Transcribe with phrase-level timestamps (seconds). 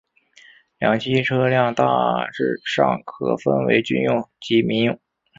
[0.79, 1.85] 两栖车辆大
[2.33, 4.99] 致上可分为军用及民用。